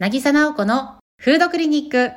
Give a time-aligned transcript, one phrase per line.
[0.00, 2.12] 渚直子のフードクリニック。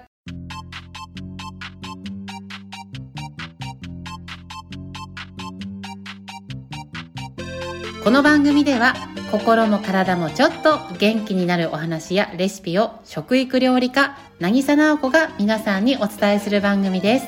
[8.01, 8.93] この番組では
[9.31, 17.27] 心も体もちょっと元気になるお話やレシピを食育料理家渚直子が皆さんにお伝えする番組です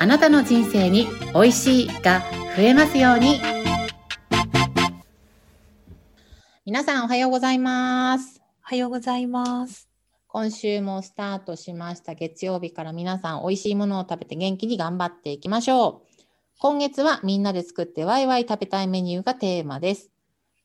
[0.00, 2.24] あなたの人生に美味しいが
[2.56, 3.40] 増えますように
[6.72, 9.90] 皆さんおはようございますおはようございます
[10.26, 16.22] 今週もスタートしました月曜日から皆さん美味しいものを食べて元気に頑張っていきましょう
[16.60, 20.10] 今月はみんなで作ってワイワイ食べたいメニューがテーマです。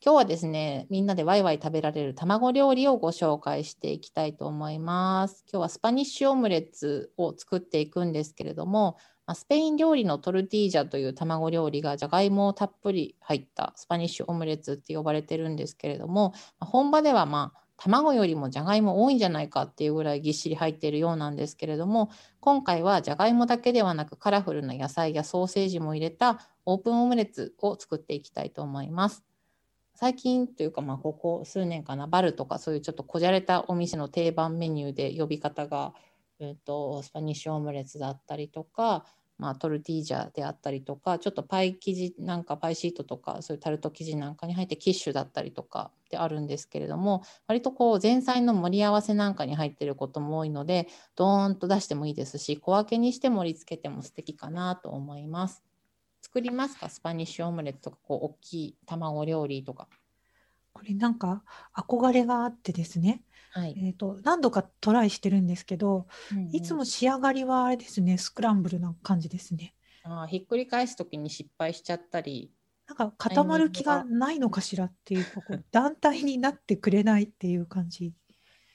[0.02, 5.44] 今日はですね、みんなでワイワイ食べられる卵料理をご紹介していきたいと思います。
[5.52, 8.98] 今日はスパニッシュオムレツを作っていくんですけれども、
[9.36, 29.24] スペイン料理のトルティージャという卵料理がじゃがいもをたっぷり入ったスパニッシュオムレツって呼ばれてるんですけれども、本場ではまあ卵よりもじゃがいも多いんじゃないかっていうぐらいぎっしり入っているようなんですけれども今回はじゃがいもだけではなくカラフルな野菜やソーセージも入れたオープンオムレツを作っていきたいと思います。
[29.94, 35.94] 最近というかまあここ数年かなバルとかそういうちょっとこじゃれたお店の定番メニューで呼び方が、
[36.40, 39.06] えーとスパニッシュオムレツだったりとか
[39.40, 55.64] まあ、トルティージャであったりとかちょっとパイ生地なんかパイシートとかそういうタルト生地なんかに入ってキッシュだったりとかであるんですけれども割とこう前菜の盛り合わせなんかに入ってることも多いのでドーンと出してもいいですし小分けにして盛り付けても素敵かなと思います。
[56.24, 56.90] 作りますか？
[56.90, 59.88] スパニッシュオムレツとかこう大きい卵料理とか。
[60.78, 61.44] これなんか
[61.76, 63.24] 憧れがあってですね。
[63.50, 68.20] はい、えーと、何度かトライしてるんですけど、うんうん、いつも仕上がりはあれですね。
[68.20, 69.74] スクランブルな感じですね。
[70.04, 72.52] あひっくり返す時に失敗しちゃったり。
[72.88, 78.14] なんか固まる気がないのかしらっていうこう 団体になってくれないっていう感じ。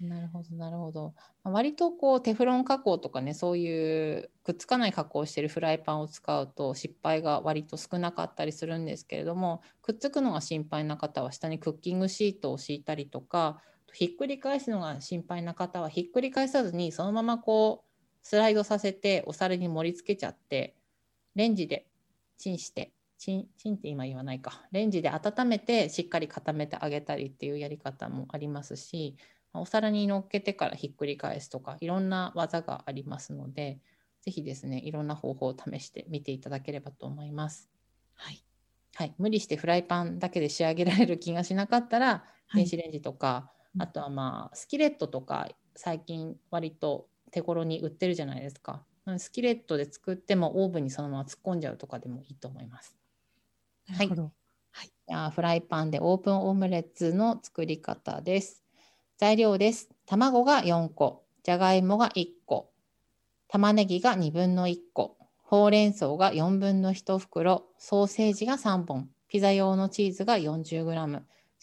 [0.02, 1.14] なるほどなるほど。
[1.44, 13.62] 割とこうテフロン加工とかねそういうくっつかない加工をしてるフライパンを使うと失敗が割と少なかったりするんですけれどもくっつくのが心配な方は下にクッキングシートを敷いたりとか
[13.92, 20.74] ひっくり返すのが心配な方はひっくり返さずにそのままこうスライドさせてお皿に盛り付けちゃって
[21.36, 21.86] レンジで
[22.38, 29.16] チンしてチンチンって今言わないかレンジで温めてしっかり固めてあげたりっていうやり方もありますし
[29.54, 33.80] お皿に乗っけてからひっくり返すとかいろんな技がありますので
[34.20, 37.70] 是非ですねいろんな方法を試してみていただければと思います。
[38.14, 38.44] はい、
[38.94, 48.86] はい、無理してフライパンだけで仕上げられる気がしなかったら、電子レンジとかあとはまあスキレットとか最近割と手頃に売ってるじゃないですか。
[49.18, 52.98] スキレットで作ってもオーブンにそのまま突っ込んじゃうとかでもいいと思います。
[53.92, 54.18] はい。
[54.72, 54.92] はい、
[55.32, 58.61] フライパンでオープンオムレツの作り方です。
[59.22, 59.88] 材料です。
[60.04, 62.72] 卵が4個、じゃがいもが1個、
[63.46, 71.22] 玉ねぎが2分の1個、ほうれん草が4分の1袋、ソーセージが3本、ピザ用のチーズが 40g、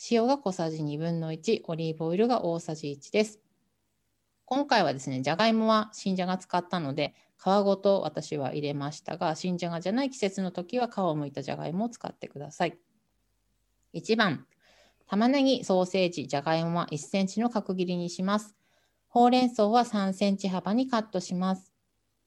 [0.09, 3.41] 塩が小さじ2分の1、オリーブオイルが大さじ1です。
[4.45, 12.79] 今回はですね、じゃがいもは新じゃが使ったので、皮ごと私は入れましたが、新じゃがじゃない季節の時は皮をむいたじゃがいもを使ってください。
[13.91, 14.47] 1番、
[15.09, 18.55] 玉ねぎ、ソーセージ、じゃがいもは1センチの角切りにします。
[19.07, 21.73] ほうれん草は3センチ幅にカットします。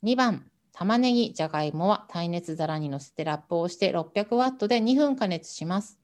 [0.03, 6.01] 2番、玉ねぎ、じゃがいもは耐熱皿にのせてラップをして600ワットで2分加熱します。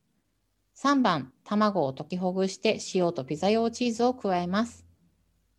[0.76, 4.86] 3番、卵を溶きほぐして塩とピザ用チーズを加えます。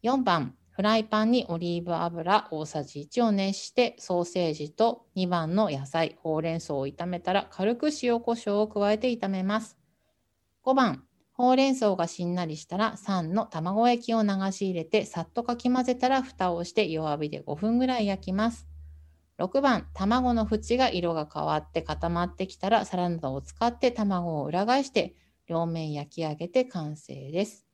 [0.03, 9.77] 4番、フライパンにオリーブ油大さじ1を熱してソーセージと2番の野菜、ほうれん草を炒めたら軽く塩コショウを加えて炒めます。
[10.63, 11.03] 5番、
[11.39, 18.67] ほうれん草がしんなりしたら3の卵液を流し入れてさっとかき混ぜたら蓋をして弱火で5分ぐらい焼きます。
[19.37, 25.15] 6番、卵の縁が色が変わって固まってきたら、サラダを使って卵を裏返して
[25.47, 27.65] 両面焼き上げて完成です。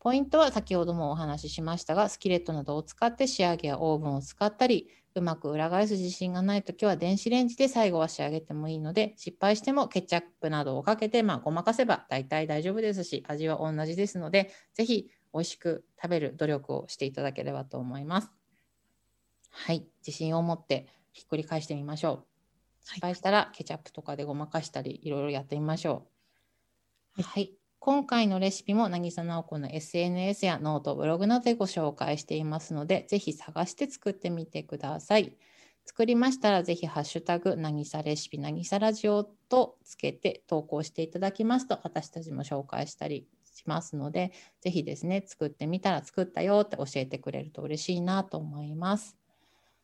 [0.00, 4.88] ポイントは先ほどもお話ししましたが、スキレットなどを使って仕上げやオーブンを使ったり、
[5.18, 18.30] うまく裏返す自信がないときは電子レンジで最後は仕上げてもいいので、失敗してもケチャップなどをかけて、まあ、ごまかせば大体大丈夫ですし、味は同じですので、ぜひ美味しく食べる努力をしていただければと思います。
[19.50, 22.26] はい、自信を持ってひっくり返してみましょう。
[22.84, 26.06] 失敗したらケチャップとかでごまかしたりいろいろやってみましょ
[27.16, 27.22] う。
[27.22, 35.36] はい、はい、今回のレシピも渚直子の SNS やノート、ブログなどでご紹介していますので、ぜひ探して作ってみてください。
[35.84, 49.16] 作りましたら、ぜひハッシュタグ、なぎさレシピ、なぎさラジオとつけて投稿していただきますと、私たちも紹介したりしますので、ぜひですね、作ってみたら作ったよって教えてくれると嬉しいなと思います。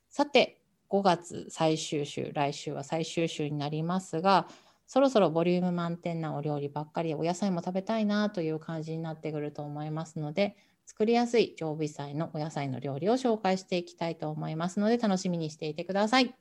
[0.09, 4.49] さて、5月最終週、来週は最終週になりますが、
[4.87, 16.35] そろそろボリューム満点なお料理ばっかり、お野菜も食べたいなという感じになってくると思いますので、作りやすい常備菜のお野菜の料理を紹介していきたいと思いますので、楽しみにしていてください。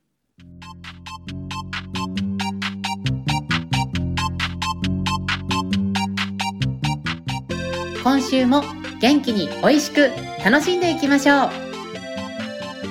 [8.02, 8.62] 今週も
[9.00, 10.10] 元気に美味しく
[10.44, 11.48] 楽しんでいきましょう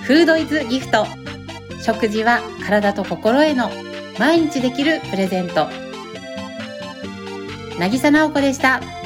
[0.03, 1.05] フードイズギフト
[1.81, 3.69] 食事は体と心への
[4.19, 5.67] 毎日できるプレゼント
[7.79, 9.02] 渚直子でした。